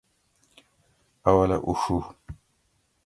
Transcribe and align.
اولہ 1.29 1.57
اڛو 1.67 1.97